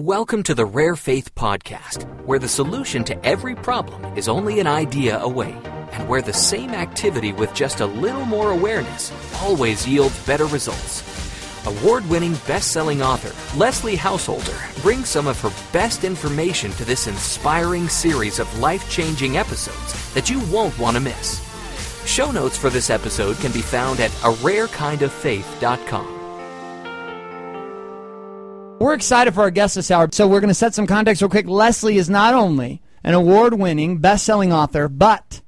[0.00, 4.66] Welcome to the Rare Faith Podcast, where the solution to every problem is only an
[4.66, 5.54] idea away,
[5.92, 11.04] and where the same activity with just a little more awareness always yields better results.
[11.66, 17.06] Award winning best selling author Leslie Householder brings some of her best information to this
[17.06, 21.46] inspiring series of life changing episodes that you won't want to miss.
[22.06, 26.19] Show notes for this episode can be found at ararekindoffaith.com.
[28.80, 31.28] We're excited for our guest this hour, so we're going to set some context real
[31.28, 31.46] quick.
[31.46, 35.42] Leslie is not only an award winning, best selling author, but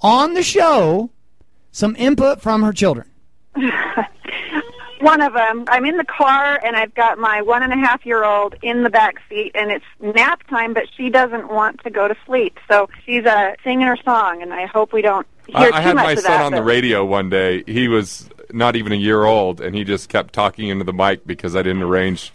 [0.01, 1.11] on the show
[1.71, 3.11] some input from her children.
[5.01, 8.05] One of them, I'm in the car and I've got my one and a half
[8.05, 11.91] year old in the back seat and it's nap time, but she doesn't want to
[11.91, 12.57] go to sleep.
[12.71, 15.81] So she's uh, singing her song and I hope we don't hear I, too I
[15.81, 16.45] had much my of son that.
[16.45, 17.63] on the radio one day.
[17.67, 21.27] He was not even a year old, and he just kept talking into the mic
[21.27, 22.31] because I didn't arrange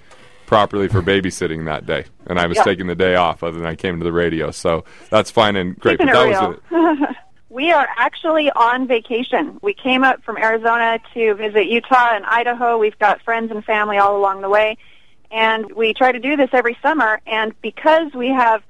[0.48, 3.44] properly for babysitting that day, and I was taking the day off.
[3.44, 5.98] Other than I came to the radio, so that's fine and great.
[5.98, 7.16] Keeping but that was it.
[7.50, 9.58] We are actually on vacation.
[9.62, 12.76] We came up from Arizona to visit Utah and Idaho.
[12.76, 14.76] We've got friends and family all along the way.
[15.30, 17.20] And we try to do this every summer.
[17.26, 18.62] And because we have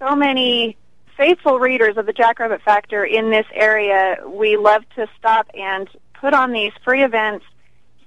[0.00, 0.76] so many
[1.16, 6.34] faithful readers of the Jackrabbit Factor in this area, we love to stop and put
[6.34, 7.44] on these free events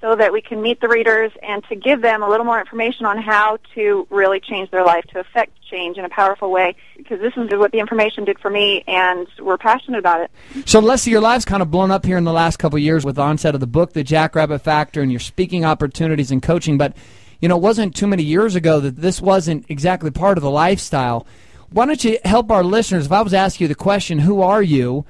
[0.01, 3.05] so that we can meet the readers and to give them a little more information
[3.05, 6.75] on how to really change their life, to affect change in a powerful way.
[6.95, 10.31] Because this is what the information did for me, and we're passionate about it.
[10.65, 13.03] So Leslie, your life's kind of blown up here in the last couple of years
[13.03, 16.77] with the onset of the book, The Jackrabbit Factor, and your speaking opportunities and coaching.
[16.77, 16.95] But
[17.41, 20.51] you know, it wasn't too many years ago that this wasn't exactly part of the
[20.51, 21.25] lifestyle.
[21.71, 23.05] Why don't you help our listeners?
[23.05, 25.05] If I was to ask you the question, "Who are you?"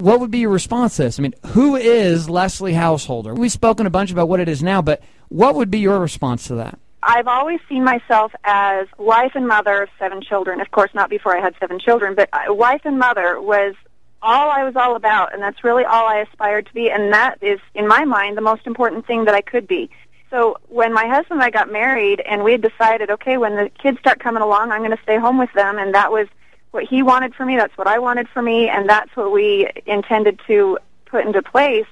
[0.00, 1.18] What would be your response to this?
[1.18, 3.34] I mean, who is Leslie Householder?
[3.34, 6.46] We've spoken a bunch about what it is now, but what would be your response
[6.46, 6.78] to that?
[7.02, 10.60] I've always seen myself as wife and mother of seven children.
[10.60, 13.74] Of course, not before I had seven children, but wife and mother was
[14.22, 17.42] all I was all about, and that's really all I aspired to be, and that
[17.42, 19.90] is, in my mind, the most important thing that I could be.
[20.30, 23.70] So when my husband and I got married, and we had decided, okay, when the
[23.82, 26.26] kids start coming along, I'm going to stay home with them, and that was
[26.70, 29.68] what he wanted for me, that's what I wanted for me, and that's what we
[29.86, 31.86] intended to put into place.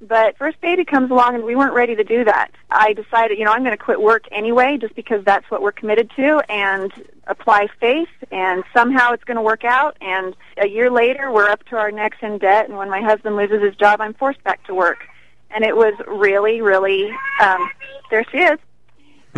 [0.00, 2.52] But first baby comes along and we weren't ready to do that.
[2.70, 5.72] I decided, you know, I'm going to quit work anyway just because that's what we're
[5.72, 6.92] committed to and
[7.26, 9.96] apply faith and somehow it's going to work out.
[10.00, 13.34] And a year later, we're up to our necks in debt and when my husband
[13.34, 14.98] loses his job, I'm forced back to work.
[15.50, 17.68] And it was really, really, um,
[18.10, 18.58] there she is,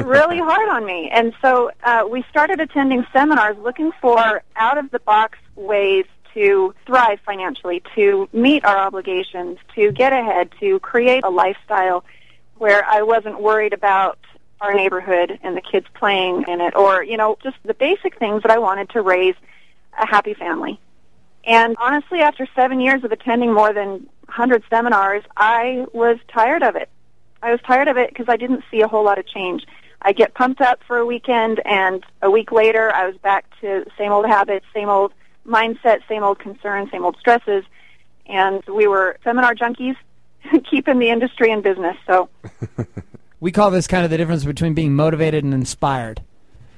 [0.06, 1.08] really hard on me.
[1.10, 6.74] And so uh, we started attending seminars looking for out of the box ways to
[6.86, 12.04] thrive financially, to meet our obligations, to get ahead, to create a lifestyle
[12.56, 14.18] where I wasn't worried about
[14.60, 18.42] our neighborhood and the kids playing in it or, you know, just the basic things
[18.42, 19.34] that I wanted to raise
[19.98, 20.78] a happy family.
[21.44, 26.76] And honestly, after seven years of attending more than 100 seminars, I was tired of
[26.76, 26.90] it.
[27.42, 29.64] I was tired of it because I didn't see a whole lot of change.
[30.02, 33.84] I get pumped up for a weekend, and a week later, I was back to
[33.98, 35.12] same old habits, same old
[35.46, 37.64] mindset, same old concerns, same old stresses.
[38.26, 39.96] And we were seminar junkies,
[40.70, 41.96] keeping the industry in business.
[42.06, 42.28] So,
[43.40, 46.22] We call this kind of the difference between being motivated and inspired.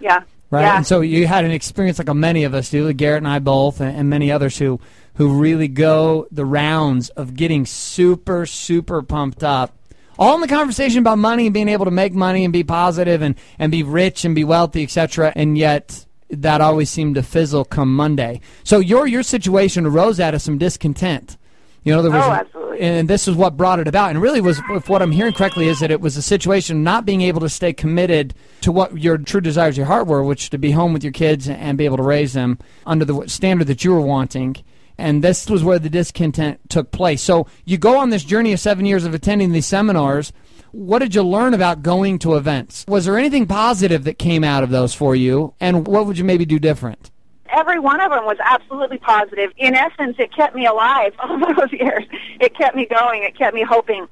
[0.01, 0.23] yeah.
[0.51, 0.63] right?
[0.63, 0.77] Yeah.
[0.77, 3.81] And so you had an experience like many of us do, Garrett and I both,
[3.81, 4.81] and, and many others who
[5.17, 9.77] who really go the rounds of getting super super pumped up.
[10.23, 13.23] All in the conversation about money and being able to make money and be positive
[13.23, 15.33] and, and be rich and be wealthy, etc.
[15.35, 18.41] And yet that always seemed to fizzle come Monday.
[18.63, 21.37] So your your situation arose out of some discontent.
[21.83, 22.81] You know, there was Oh, absolutely.
[22.81, 24.11] and this is what brought it about.
[24.11, 26.83] And really, was if what I'm hearing correctly is that it was a situation of
[26.85, 30.51] not being able to stay committed to what your true desires, your heart were, which
[30.51, 33.67] to be home with your kids and be able to raise them under the standard
[33.67, 34.55] that you were wanting.
[35.03, 37.23] And this was where the discontent took place.
[37.23, 40.33] So you go on this journey of seven years of attending these seminars.
[40.71, 42.85] What did you learn about going to events?
[42.89, 46.25] Was there anything positive that came out of those for you, and what would you
[46.25, 47.11] maybe do different?
[47.53, 49.53] every one of them was absolutely positive.
[49.59, 52.05] In essence, it kept me alive all those years.
[52.41, 53.23] It kept me going.
[53.23, 54.09] It kept me hoping.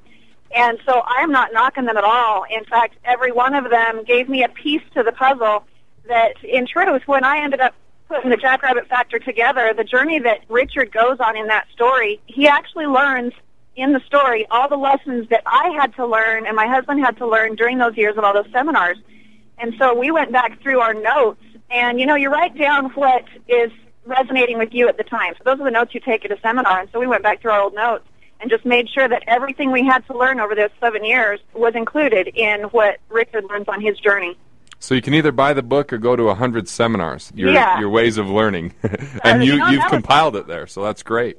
[0.55, 2.45] And so I'm not knocking them at all.
[2.49, 5.65] In fact, every one of them gave me a piece to the puzzle
[6.07, 7.73] that, in truth, when I ended up
[8.11, 12.45] putting the Jackrabbit Factor together, the journey that Richard goes on in that story, he
[12.45, 13.31] actually learns
[13.77, 17.15] in the story all the lessons that I had to learn and my husband had
[17.17, 18.97] to learn during those years of all those seminars.
[19.59, 23.23] And so we went back through our notes and, you know, you write down what
[23.47, 23.71] is
[24.05, 25.33] resonating with you at the time.
[25.37, 26.81] So those are the notes you take at a seminar.
[26.81, 28.03] And so we went back through our old notes
[28.41, 31.75] and just made sure that everything we had to learn over those seven years was
[31.75, 34.37] included in what Richard learns on his journey.
[34.81, 37.31] So you can either buy the book or go to a hundred seminars.
[37.35, 37.79] Your Yeah.
[37.79, 38.73] your ways of learning,
[39.23, 40.65] and Uh, you no, you've that was- compiled it there.
[40.67, 41.37] So that's great.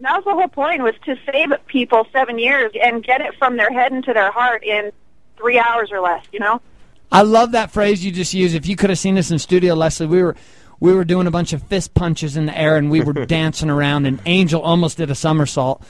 [0.00, 3.58] That was the whole point was to save people seven years and get it from
[3.58, 4.90] their head into their heart in
[5.36, 6.62] three hours or less, you know?
[7.12, 8.54] I love that phrase you just used.
[8.54, 10.34] If you could have seen us in studio, Leslie, we were
[10.80, 13.68] we were doing a bunch of fist punches in the air and we were dancing
[13.68, 15.82] around and Angel almost did a somersault.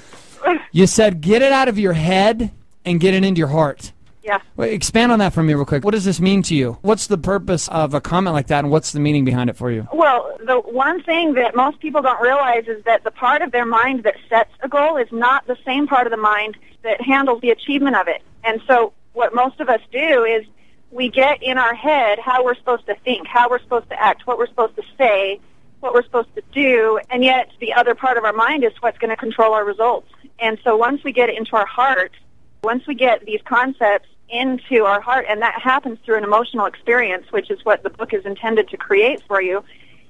[0.72, 2.50] You said get it out of your head
[2.84, 3.92] and get it into your heart.
[4.22, 4.40] Yeah.
[4.56, 5.84] Wait, expand on that for me real quick.
[5.84, 6.78] What does this mean to you?
[6.82, 9.70] What's the purpose of a comment like that and what's the meaning behind it for
[9.70, 9.88] you?
[9.92, 13.64] Well, the one thing that most people don't realize is that the part of their
[13.64, 17.40] mind that sets a goal is not the same part of the mind that handles
[17.40, 18.22] the achievement of it.
[18.44, 20.44] And so what most of us do is
[20.90, 24.26] we get in our head how we're supposed to think, how we're supposed to act,
[24.26, 25.40] what we're supposed to say,
[25.80, 28.98] what we're supposed to do, and yet the other part of our mind is what's
[28.98, 30.08] going to control our results.
[30.38, 32.12] And so once we get it into our heart,
[32.62, 37.26] once we get these concepts into our heart, and that happens through an emotional experience,
[37.30, 39.64] which is what the book is intended to create for you,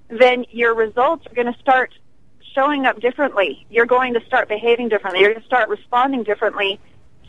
[0.08, 1.94] then your results are going to start
[2.54, 3.64] showing up differently.
[3.70, 5.20] You're going to start behaving differently.
[5.20, 6.80] You're going to start responding differently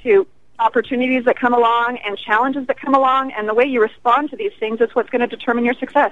[0.04, 0.28] to
[0.60, 4.36] opportunities that come along and challenges that come along, and the way you respond to
[4.36, 6.12] these things is what's going to determine your success.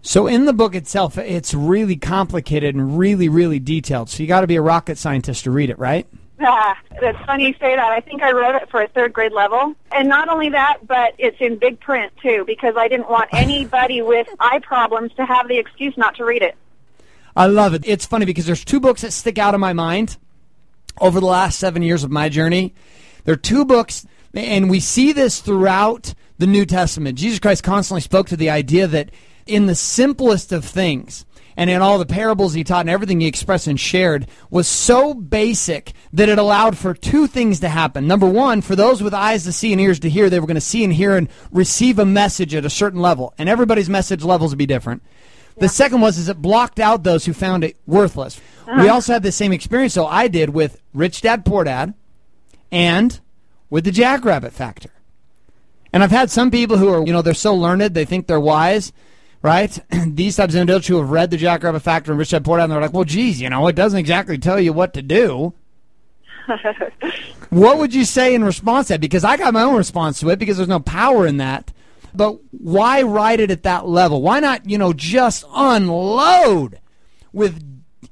[0.00, 4.10] So in the book itself, it's really complicated and really, really detailed.
[4.10, 6.06] So you got to be a rocket scientist to read it, right?
[6.44, 7.90] Ah, that's funny you say that.
[7.92, 9.74] I think I wrote it for a third grade level.
[9.92, 14.02] And not only that, but it's in big print too, because I didn't want anybody
[14.12, 16.56] with eye problems to have the excuse not to read it.
[17.34, 17.82] I love it.
[17.86, 20.18] It's funny because there's two books that stick out in my mind
[21.00, 22.74] over the last seven years of my journey.
[23.24, 27.16] There are two books, and we see this throughout the New Testament.
[27.16, 29.10] Jesus Christ constantly spoke to the idea that
[29.46, 31.24] in the simplest of things,
[31.56, 35.14] and in all the parables he taught and everything he expressed and shared was so
[35.14, 38.06] basic that it allowed for two things to happen.
[38.06, 40.54] Number one, for those with eyes to see and ears to hear, they were going
[40.54, 43.34] to see and hear and receive a message at a certain level.
[43.38, 45.02] And everybody's message levels would be different.
[45.58, 48.40] The second was is it blocked out those who found it worthless.
[48.66, 48.82] Uh-huh.
[48.82, 51.94] We also had the same experience, so I did with Rich Dad Poor Dad
[52.70, 53.20] and
[53.68, 54.90] with the Jackrabbit Factor.
[55.92, 58.40] And I've had some people who are, you know, they're so learned, they think they're
[58.40, 58.92] wise,
[59.42, 59.78] right?
[60.06, 62.58] These types of individuals who have read the Jack Jackrabbit Factor and Rich Dad Poor
[62.58, 65.02] Dad, and they're like, well, geez, you know, it doesn't exactly tell you what to
[65.02, 65.52] do.
[67.50, 69.00] what would you say in response to that?
[69.00, 71.72] Because I got my own response to it because there's no power in that.
[72.14, 74.22] But why write it at that level?
[74.22, 76.80] Why not, you know, just unload
[77.32, 77.62] with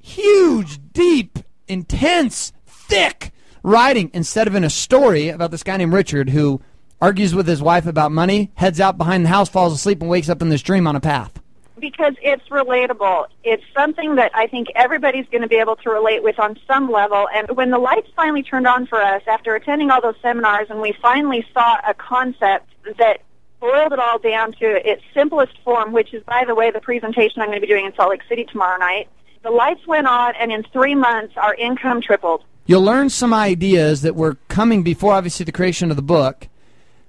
[0.03, 1.39] huge, deep,
[1.69, 3.33] intense, thick
[3.63, 6.63] writing instead of in a story about this guy named Richard who
[7.01, 10.29] argues with his wife about money, heads out behind the house, falls asleep, and wakes
[10.29, 11.41] up in this dream on a path?
[11.81, 13.27] because it's relatable.
[13.43, 16.91] It's something that I think everybody's going to be able to relate with on some
[16.91, 17.27] level.
[17.35, 20.81] And when the lights finally turned on for us after attending all those seminars and
[20.81, 23.23] we finally saw a concept that
[23.61, 27.43] boiled it all down to its simplest form, which is, by the way, the presentation
[27.43, 29.09] I'm going to be doing in Salt Lake City tomorrow night,
[29.43, 32.45] the lights went on and in three months our income tripled.
[32.67, 36.47] You'll learn some ideas that were coming before, obviously, the creation of the book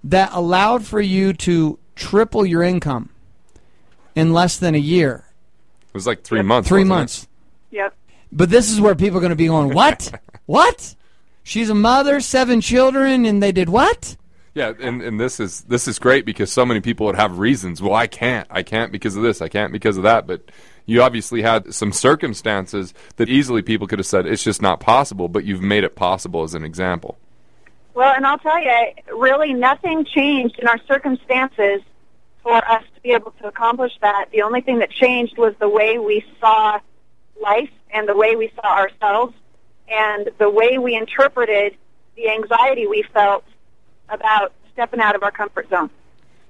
[0.03, 3.10] that allowed for you to triple your income
[4.15, 5.25] in less than a year.
[5.88, 6.70] It was like three months.
[6.70, 6.96] Three wasn't it?
[6.96, 7.27] months.
[7.72, 7.96] Yep.
[8.31, 10.12] But this is where people are going to be going, what?
[10.46, 10.96] what?
[11.43, 14.15] She's a mother, seven children, and they did what?
[14.53, 17.81] Yeah, and, and this is this is great because so many people would have reasons.
[17.81, 18.48] Well, I can't.
[18.51, 19.41] I can't because of this.
[19.41, 20.27] I can't because of that.
[20.27, 20.51] But
[20.86, 25.29] you obviously had some circumstances that easily people could have said it's just not possible.
[25.29, 27.17] But you've made it possible as an example.
[27.94, 28.72] Well, and I'll tell you,
[29.14, 31.82] really nothing changed in our circumstances
[32.42, 34.26] for us to be able to accomplish that.
[34.32, 36.80] The only thing that changed was the way we saw
[37.42, 39.34] life and the way we saw ourselves
[39.90, 41.76] and the way we interpreted
[42.16, 43.44] the anxiety we felt
[44.10, 45.90] about stepping out of our comfort zone.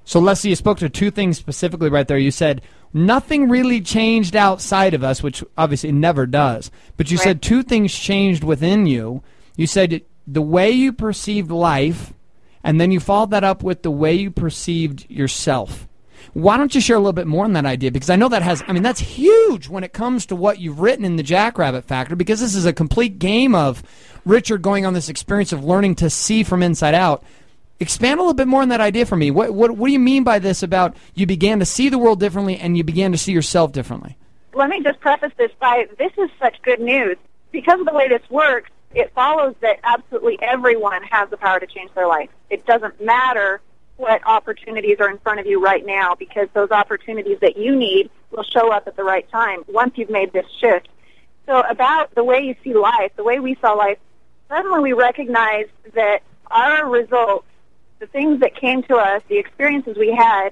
[0.04, 2.18] So, Leslie, you spoke to two things specifically right there.
[2.18, 2.62] You said
[2.94, 6.72] nothing really changed outside of us, which obviously never does.
[6.98, 7.24] But you Right.
[7.24, 9.24] said two things changed within you.
[9.56, 12.14] You said the way you perceived life,
[12.64, 15.88] and then you followed that up with the way you perceived yourself.
[16.34, 17.92] Why don't you share a little bit more on that idea?
[17.92, 20.80] Because I know that has, I mean, that's huge when it comes to what you've
[20.80, 23.84] written in the Jackrabbit Factor, because this is a complete game of
[24.24, 27.24] Richard going on this experience of learning to see from inside out.
[27.80, 29.32] Expand a little bit more on that idea for me.
[29.32, 32.20] What, what, what do you mean by this about you began to see the world
[32.20, 34.18] differently and you began to see yourself differently?
[34.54, 37.18] Let me just preface this by this is such good news.
[37.52, 41.68] Because of the way this works, it follows that absolutely everyone has the power to
[41.68, 42.30] change their life.
[42.50, 43.62] It doesn't matter
[43.98, 48.10] what opportunities are in front of you right now because those opportunities that you need
[48.32, 50.90] will show up at the right time once you've made this shift.
[51.46, 54.00] So about the way you see life, the way we saw life,
[54.50, 57.46] suddenly we recognized that our results,
[58.00, 60.50] the things that came to us, the experiences we had,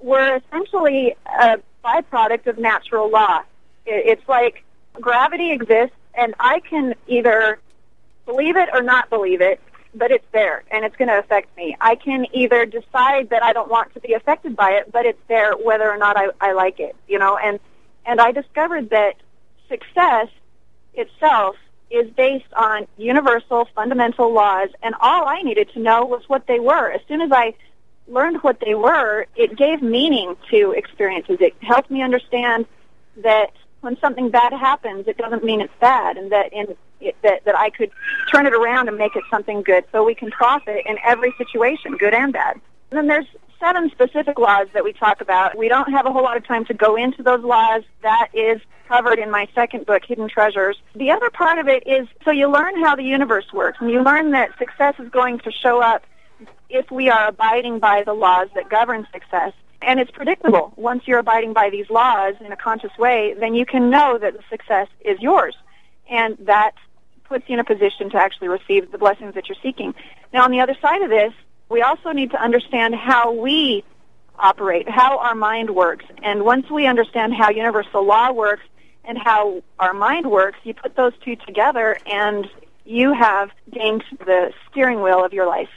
[0.00, 3.42] were essentially a byproduct of natural law.
[3.84, 7.58] It's like gravity exists, and I can either
[8.26, 9.60] believe it or not believe it,
[9.94, 11.76] but it's there, and it's going to affect me.
[11.80, 15.20] I can either decide that I don't want to be affected by it, but it's
[15.28, 17.36] there whether or not I, I like it, you know.
[17.36, 17.58] And
[18.06, 19.14] and I discovered that
[19.68, 20.28] success
[20.94, 21.56] itself
[21.90, 26.60] is based on universal fundamental laws, and all I needed to know was what they
[26.60, 26.90] were.
[26.90, 27.54] As soon as I
[28.06, 31.38] learned what they were, it gave meaning to experiences.
[31.40, 32.66] It helped me understand
[33.18, 37.44] that when something bad happens, it doesn't mean it's bad, and that in it, that
[37.44, 37.90] that I could
[38.32, 41.96] turn it around and make it something good, so we can profit in every situation,
[41.96, 42.60] good and bad.
[42.90, 43.26] And then there's
[43.60, 45.56] seven specific laws that we talk about.
[45.56, 47.82] We don't have a whole lot of time to go into those laws.
[48.02, 50.76] That is covered in my second book, Hidden Treasures.
[50.94, 54.02] The other part of it is so you learn how the universe works, and you
[54.02, 56.04] learn that success is going to show up
[56.68, 59.52] if we are abiding by the laws that govern success.
[59.80, 60.72] And it's predictable.
[60.76, 64.34] Once you're abiding by these laws in a conscious way, then you can know that
[64.34, 65.56] the success is yours.
[66.10, 66.72] And that
[67.24, 69.94] puts you in a position to actually receive the blessings that you're seeking.
[70.32, 71.32] Now, on the other side of this,
[71.68, 73.84] we also need to understand how we
[74.38, 76.06] operate, how our mind works.
[76.22, 78.62] And once we understand how universal law works
[79.04, 82.48] and how our mind works, you put those two together and
[82.84, 85.68] you have gained the steering wheel of your life.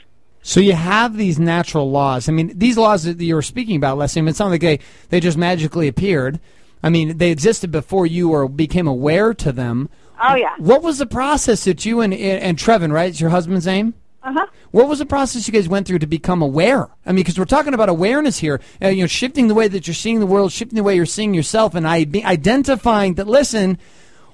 [0.42, 2.28] So you have these natural laws.
[2.28, 4.60] I mean, these laws that you were speaking about, Leslie, I mean, it's not like
[4.60, 6.40] they, they just magically appeared.
[6.82, 9.88] I mean, they existed before you or became aware to them.
[10.20, 10.54] Oh, yeah.
[10.58, 13.10] What was the process that you and, and Trevin, right?
[13.10, 13.94] Is your husband's name?
[14.24, 14.46] Uh-huh.
[14.70, 16.88] What was the process you guys went through to become aware?
[17.04, 18.60] I mean, because we're talking about awareness here.
[18.80, 21.06] Uh, you know, shifting the way that you're seeing the world, shifting the way you're
[21.06, 23.26] seeing yourself, and I, be identifying that.
[23.26, 23.78] Listen,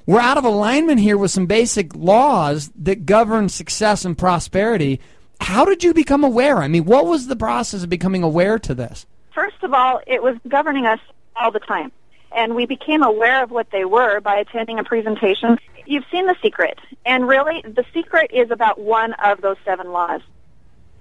[0.07, 5.00] we're out of alignment here with some basic laws that govern success and prosperity.
[5.40, 6.59] How did you become aware?
[6.59, 9.07] I mean, what was the process of becoming aware to this?
[9.33, 11.00] First of all, it was governing us
[11.37, 11.92] all the time.
[12.33, 15.59] And we became aware of what they were by attending a presentation.
[15.87, 16.78] You've seen The Secret.
[17.07, 20.21] And really, The Secret is about one of those seven laws.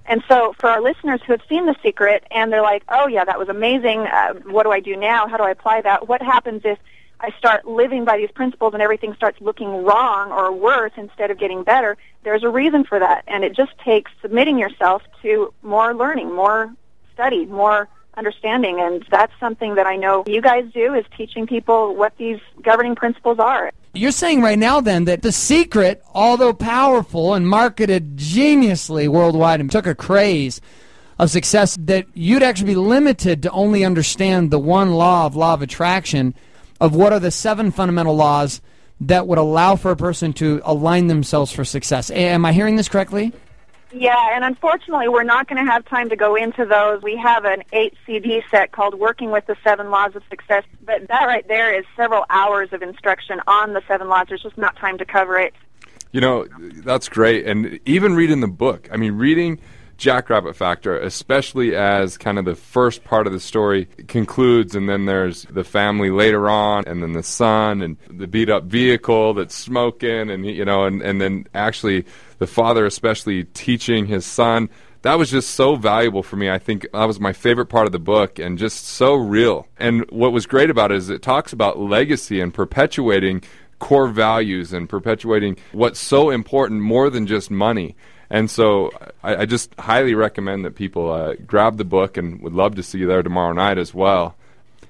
[0.06, 3.26] And so for our listeners who have seen The Secret and they're like, oh, yeah,
[3.26, 4.08] that was amazing.
[4.08, 5.28] Uh, what do I do now?
[5.28, 6.08] How do I apply that?
[6.08, 6.80] What happens if
[7.20, 11.40] I start living by these principles and everything starts looking wrong or worse instead of
[11.40, 11.98] getting better?
[12.24, 13.24] There's a reason for that.
[13.28, 16.72] And it just takes submitting yourself to more learning, more
[17.14, 18.80] study, more understanding.
[18.80, 22.96] And that's something that I know you guys do is teaching people what these governing
[22.96, 23.72] principles are.
[23.94, 29.72] You're saying right now then that the secret, although powerful and marketed geniusly worldwide and
[29.72, 30.62] took a craze
[31.18, 35.56] of success, that you'd actually be limited to only understand the one law of law
[35.56, 36.36] of attraction
[36.80, 38.62] of what are the seven fundamental laws
[39.02, 42.10] that would allow for a person to align themselves for success.
[42.12, 43.34] Am I hearing this correctly?
[43.92, 47.02] Yeah, and unfortunately, we're not going to have time to go into those.
[47.02, 51.08] We have an eight CD set called Working with the Seven Laws of Success, but
[51.08, 54.28] that right there is several hours of instruction on the seven laws.
[54.28, 55.54] There's just not time to cover it.
[56.12, 56.48] You know,
[56.84, 57.46] that's great.
[57.48, 59.60] And even reading the book, I mean, reading
[59.98, 65.06] Jackrabbit Factor, especially as kind of the first part of the story concludes, and then
[65.06, 69.56] there's the family later on, and then the son, and the beat up vehicle that's
[69.56, 72.06] smoking, and, you know, and, and then actually
[72.38, 74.70] the father, especially teaching his son.
[75.02, 76.50] That was just so valuable for me.
[76.50, 79.68] I think that was my favorite part of the book and just so real.
[79.78, 83.44] And what was great about it is it talks about legacy and perpetuating
[83.80, 87.96] core values and perpetuating what's so important more than just money.
[88.30, 88.92] And so
[89.24, 92.84] I, I just highly recommend that people uh, grab the book and would love to
[92.84, 94.36] see you there tomorrow night as well.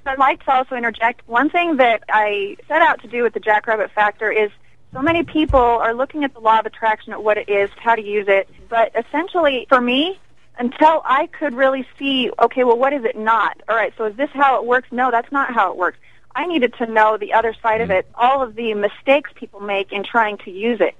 [0.06, 1.27] I'd like to also interject.
[1.27, 4.50] One thing that I set out to do with the Jackrabbit Factor is
[4.94, 7.96] so many people are looking at the law of attraction at what it is, how
[7.96, 10.17] to use it, but essentially, for me,
[10.58, 13.62] until I could really see, okay, well, what is it not?
[13.67, 14.88] All right, so is this how it works?
[14.91, 15.98] No, that's not how it works.
[16.34, 19.91] I needed to know the other side of it, all of the mistakes people make
[19.91, 20.96] in trying to use it.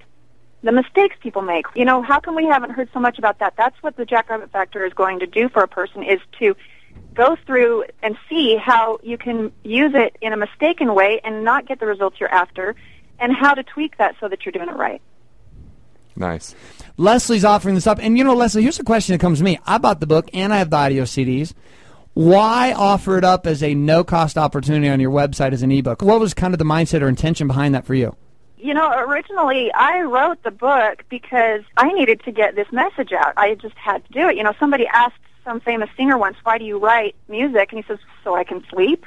[0.62, 1.66] The mistakes people make.
[1.74, 3.54] You know, how come we haven't heard so much about that?
[3.56, 6.56] That's what the Jackrabbit Factor is going to do for a person is to
[7.14, 11.66] go through and see how you can use it in a mistaken way and not
[11.66, 12.74] get the results you're after
[13.18, 15.00] and how to tweak that so that you're doing it right.
[16.16, 16.54] Nice.
[16.96, 17.98] Leslie's offering this up.
[18.00, 19.58] And you know, Leslie, here's a question that comes to me.
[19.64, 21.54] I bought the book and I have the audio CDs.
[22.14, 26.02] Why offer it up as a no cost opportunity on your website as an ebook?
[26.02, 28.16] What was kind of the mindset or intention behind that for you?
[28.60, 33.34] You know, originally I wrote the book because I needed to get this message out.
[33.36, 34.36] I just had to do it.
[34.36, 37.86] You know, somebody asked some famous singer once, "Why do you write music?" And he
[37.86, 39.06] says, "So I can sleep."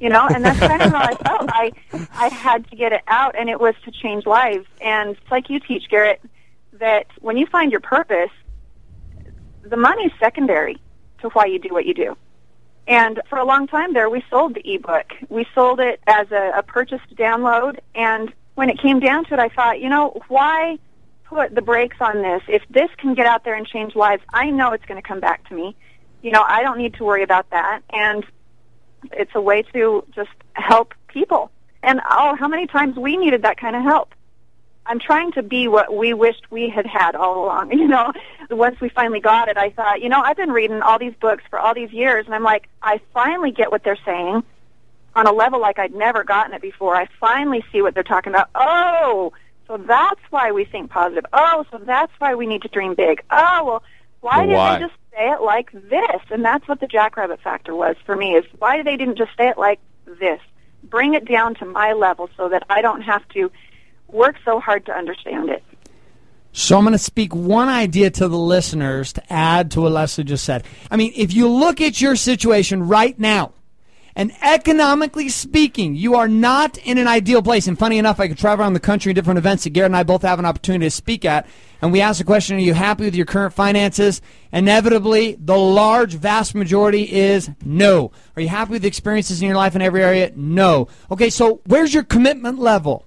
[0.00, 1.50] You know, and that's kind of how I felt.
[1.52, 1.72] I
[2.12, 4.66] I had to get it out, and it was to change lives.
[4.80, 6.22] And it's like you teach, Garrett,
[6.72, 8.30] that when you find your purpose,
[9.62, 10.80] the money's secondary
[11.20, 12.16] to why you do what you do.
[12.88, 15.12] And for a long time there, we sold the ebook.
[15.28, 17.78] We sold it as a, a purchased download.
[17.94, 20.78] And when it came down to it, I thought, you know, why
[21.24, 22.42] put the brakes on this?
[22.48, 25.20] If this can get out there and change lives, I know it's going to come
[25.20, 25.76] back to me.
[26.22, 27.82] You know, I don't need to worry about that.
[27.92, 28.24] And
[29.12, 31.50] it's a way to just help people.
[31.82, 34.14] And oh, how many times we needed that kind of help.
[34.86, 37.72] I'm trying to be what we wished we had had all along.
[37.76, 38.12] You know,
[38.50, 41.44] once we finally got it, I thought, you know, I've been reading all these books
[41.50, 44.44] for all these years, and I'm like, I finally get what they're saying
[45.16, 46.94] on a level like I'd never gotten it before.
[46.94, 48.50] I finally see what they're talking about.
[48.54, 49.32] Oh,
[49.66, 51.24] so that's why we think positive.
[51.32, 53.22] Oh, so that's why we need to dream big.
[53.30, 53.82] Oh, well,
[54.20, 56.20] why Well, didn't they just say it like this?
[56.30, 59.48] And that's what the jackrabbit factor was for me is why they didn't just say
[59.48, 60.40] it like this?
[60.84, 63.50] Bring it down to my level so that I don't have to
[64.08, 65.64] work so hard to understand it.
[66.52, 70.24] So I'm going to speak one idea to the listeners to add to what Leslie
[70.24, 70.64] just said.
[70.90, 73.52] I mean, if you look at your situation right now,
[74.16, 77.68] and economically speaking, you are not in an ideal place.
[77.68, 79.96] And funny enough, I could travel around the country in different events that Garrett and
[79.96, 81.46] I both have an opportunity to speak at.
[81.82, 84.22] And we ask the question, are you happy with your current finances?
[84.52, 88.10] Inevitably, the large, vast majority is no.
[88.34, 90.32] Are you happy with the experiences in your life in every area?
[90.34, 90.88] No.
[91.10, 93.04] Okay, so where's your commitment level?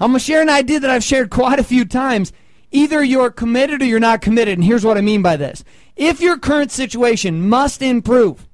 [0.00, 2.32] I'm going to share an idea that I've shared quite a few times.
[2.72, 4.58] Either you're committed or you're not committed.
[4.58, 5.62] And here's what I mean by this.
[5.94, 8.48] If your current situation must improve,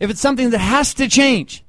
[0.00, 1.64] if it's something that has to change,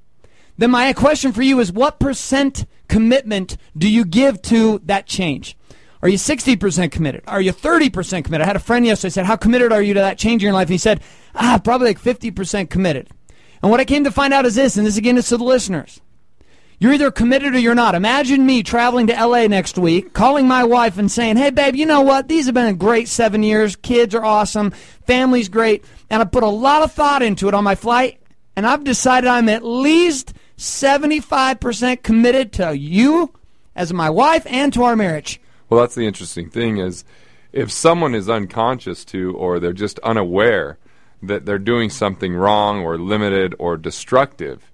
[0.58, 5.58] then my question for you is what percent commitment do you give to that change?
[6.02, 7.24] Are you 60% committed?
[7.28, 8.44] Are you 30% committed?
[8.44, 10.54] I had a friend yesterday said, How committed are you to that change in your
[10.54, 10.68] life?
[10.68, 11.02] And he said,
[11.36, 13.10] Ah, probably like 50% committed.
[13.62, 15.44] And what I came to find out is this, and this again is to the
[15.44, 16.00] listeners.
[16.82, 17.94] You're either committed or you're not.
[17.94, 21.86] Imagine me traveling to LA next week, calling my wife and saying, Hey, babe, you
[21.86, 22.30] know what?
[22.30, 23.76] These have been a great seven years.
[23.76, 24.72] Kids are awesome.
[25.06, 25.84] Family's great.
[26.10, 28.22] And I put a lot of thought into it on my flight.
[28.56, 33.34] And I've decided I'm at least 75% committed to you
[33.76, 35.42] as my wife and to our marriage.
[35.70, 37.04] Well, that's the interesting thing is
[37.52, 40.78] if someone is unconscious to or they're just unaware
[41.22, 44.69] that they're doing something wrong or limited or destructive,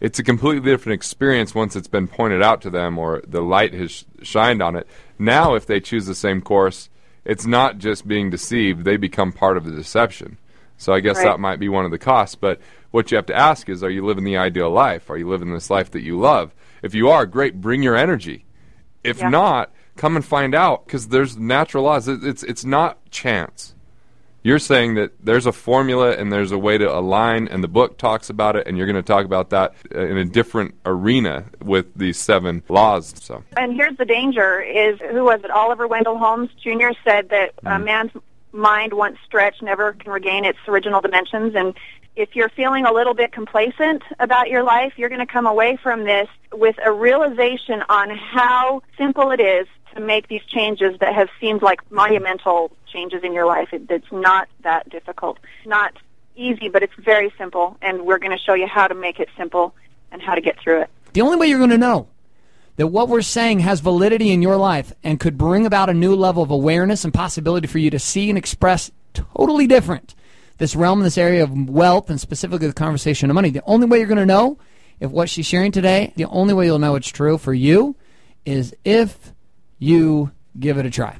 [0.00, 3.74] it's a completely different experience once it's been pointed out to them or the light
[3.74, 4.86] has shined on it.
[5.18, 6.88] Now, if they choose the same course,
[7.24, 10.38] it's not just being deceived, they become part of the deception.
[10.76, 11.24] So I guess Right.
[11.24, 12.36] that might be one of the costs.
[12.36, 12.60] But
[12.92, 15.10] what you have to ask is are you living the ideal life?
[15.10, 16.54] Are you living this life that you love?
[16.82, 18.44] If you are, great, bring your energy.
[19.02, 19.28] If Yeah.
[19.30, 22.06] not, come and find out because there's natural laws.
[22.06, 23.74] It's it's not chance.
[24.42, 27.98] You're saying that there's a formula and there's a way to align, and the book
[27.98, 31.46] talks about it, and you're going to talk about that uh, in a different arena
[31.62, 33.14] with these seven laws.
[33.20, 35.50] So And here's the danger: is who was it?
[35.50, 36.90] Oliver Wendell Holmes Jr.
[37.04, 38.12] said that a man's
[38.52, 41.54] mind, once stretched, never can regain its original dimensions.
[41.54, 41.74] And
[42.16, 45.78] if you're feeling a little bit complacent about your life, you're going to come away
[45.82, 51.14] from this with a realization on how simple it is to make these changes that
[51.14, 53.68] have seemed like monumental changes in your life.
[53.72, 55.94] It, it's not that difficult, not
[56.36, 57.76] easy, but it's very simple.
[57.82, 59.74] And we're going to show you how to make it simple
[60.10, 60.90] and how to get through it.
[61.12, 62.08] The only way you're going to know
[62.76, 66.14] that what we're saying has validity in your life and could bring about a new
[66.14, 70.14] level of awareness and possibility for you to see and express totally different
[70.58, 73.50] this realm, this area of wealth, and specifically the conversation of money.
[73.50, 74.58] The only way you're going to know
[75.00, 77.96] if what she's sharing today, the only way you'll know it's true for you
[78.44, 79.32] is if
[79.78, 81.18] you give it a try.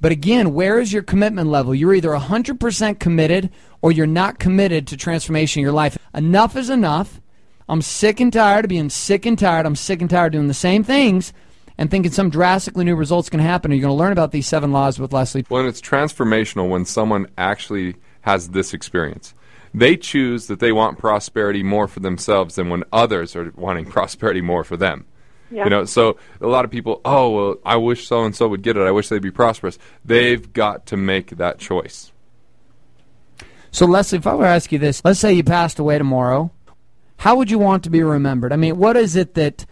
[0.00, 1.74] But again, where is your commitment level?
[1.74, 5.96] You're either 100% committed or you're not committed to transformation in your life.
[6.12, 7.20] Enough is enough.
[7.68, 9.64] I'm sick and tired of being sick and tired.
[9.64, 11.32] I'm sick and tired of doing the same things
[11.78, 13.70] and thinking some drastically new results can happen.
[13.70, 15.44] You're going to learn about these seven laws with Leslie.
[15.48, 19.34] Well, and it's transformational when someone actually has this experience.
[19.72, 24.40] They choose that they want prosperity more for themselves than when others are wanting prosperity
[24.40, 25.06] more for them.
[25.50, 25.64] Yeah.
[25.64, 28.62] You know, so a lot of people, oh, well, I wish so and so would
[28.62, 28.82] get it.
[28.82, 29.78] I wish they'd be prosperous.
[30.04, 32.12] They've got to make that choice.
[33.70, 36.50] So, Leslie, if I were to ask you this, let's say you passed away tomorrow,
[37.18, 38.52] how would you want to be remembered?
[38.52, 39.66] I mean, what is it that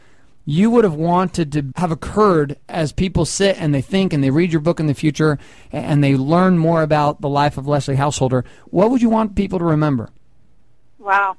[0.45, 4.31] you would have wanted to have occurred as people sit and they think and they
[4.31, 5.39] read your book in the future
[5.71, 8.45] and they learn more about the life of Leslie Householder?
[8.67, 10.11] What would you want people to remember?
[10.99, 11.37] Wow.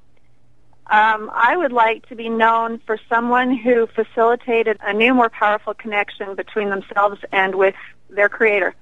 [0.87, 5.73] Um, I would like to be known for someone who facilitated a new, more powerful
[5.73, 7.75] connection between themselves and with
[8.09, 8.75] their creator,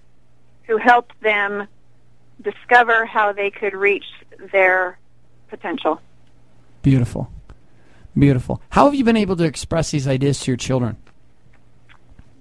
[0.64, 1.68] who helped them
[2.42, 4.06] discover how they could reach
[4.52, 4.98] their
[5.50, 6.02] potential.
[6.82, 7.32] Beautiful.
[8.18, 8.62] Beautiful.
[8.70, 10.98] How have you been able to express these ideas to your children?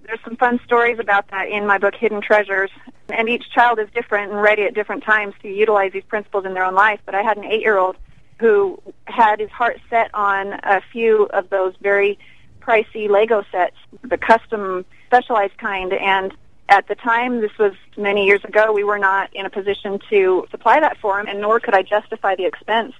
[0.04, 2.70] There's some fun stories about that in my book, Hidden Treasures.
[3.10, 6.54] And each child is different and ready at different times to utilize these principles in
[6.54, 7.00] their own life.
[7.04, 7.96] But I had an eight year old
[8.40, 12.18] who had his heart set on a few of those very
[12.60, 15.92] pricey Lego sets, the custom specialized kind.
[15.92, 16.32] And
[16.70, 20.46] at the time, this was many years ago, we were not in a position to
[20.50, 22.94] supply that for him, and nor could I justify the expense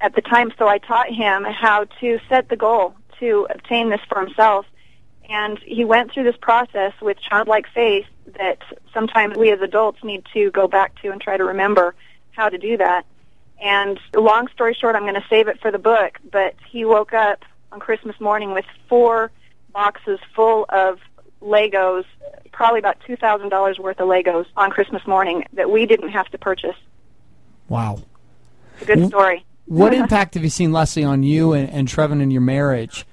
[0.00, 0.50] at the time.
[0.58, 4.64] So I taught him how to set the goal to obtain this for himself.
[5.28, 8.06] And he went through this process with childlike faith
[8.38, 8.58] that
[8.94, 11.94] sometimes we as adults need to go back to and try to remember
[12.30, 13.04] how to do that.
[13.62, 17.12] And long story short, I'm going to save it for the book, but he woke
[17.12, 19.30] up on Christmas morning with four
[19.72, 20.98] boxes full of
[21.42, 22.04] Legos,
[22.52, 26.76] probably about $2,000 worth of Legos on Christmas morning that we didn't have to purchase.
[27.68, 27.98] Wow.
[28.80, 29.44] A good story.
[29.66, 33.04] What impact have you seen, Leslie, on you and, and Trevin in your marriage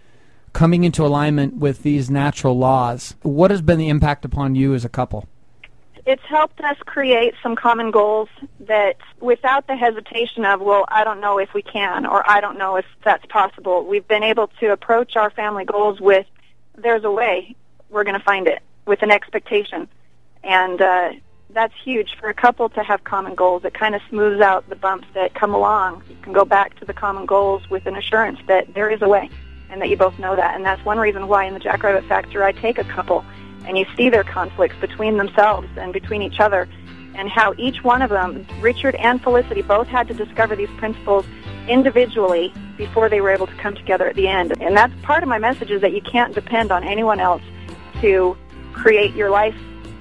[0.52, 3.16] coming into alignment with these natural laws?
[3.24, 5.28] What has been the impact upon you as a couple?
[6.06, 8.28] It's helped us create some common goals
[8.62, 12.58] that without the hesitation of, well, I don't know if we can or I don't
[12.58, 16.26] know if that's possible, we've been able to approach our family goals with,
[16.76, 17.56] there's a way,
[17.90, 19.88] we're going to find it, with an expectation.
[20.44, 21.14] And uh,
[21.52, 23.64] that's huge for a couple to have common goals.
[23.64, 26.04] It kind of smooths out the bumps that come along.
[26.10, 29.08] You can go back to the common goals with an assurance that there is a
[29.08, 29.30] way
[29.70, 30.56] and that you both know that.
[30.56, 33.24] And that's one reason why in the Jackrabbit Factor I take a couple
[33.68, 36.68] and you see their conflicts between themselves and between each other
[37.16, 41.26] and how each one of them, Richard and Felicity, both had to discover these principles
[41.68, 44.60] individually before they were able to come together at the end.
[44.62, 47.44] And that's part of my message is that you can't depend on anyone else
[48.02, 48.36] to
[48.74, 49.56] create your life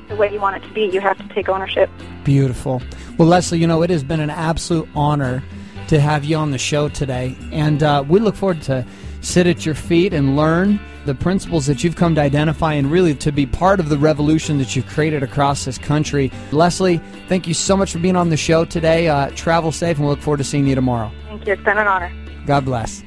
[0.09, 0.85] the way you want it to be.
[0.87, 1.90] You have to take ownership.
[2.25, 2.83] Beautiful.
[3.18, 5.42] Well, Leslie, you know, it has been an absolute honor
[5.88, 7.37] to have you on the show today.
[7.53, 8.87] And uh, we look forward to
[9.20, 13.15] sit at your feet and learn the principles that you've come to identify and really
[13.17, 16.31] to be part of the revolution that you've created across this country.
[16.51, 19.09] Leslie, thank you so much for being on the show today.
[19.09, 21.11] Uh, travel safe, and we look forward to seeing you tomorrow.
[21.29, 21.53] Thank you.
[21.55, 22.12] It's been an honor.
[22.47, 23.03] God bless.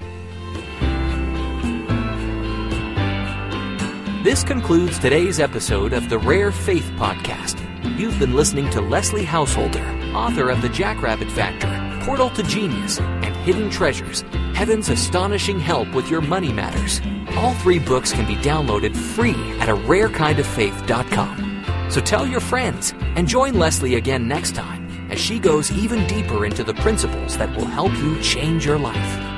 [4.23, 7.61] This concludes today's episode of the Rare Faith Podcast.
[7.99, 9.83] You've been listening to Leslie Householder,
[10.15, 11.69] author of The Jackrabbit Factor,
[12.03, 14.21] Portal to Genius, and Hidden Treasures
[14.55, 16.99] Heaven's Astonishing Help with Your Money Matters.
[17.37, 21.91] All three books can be downloaded free at a rarekindoffaith.com.
[21.91, 26.47] So tell your friends and join Leslie again next time as she goes even deeper
[26.47, 29.34] into the principles that will help you change your life.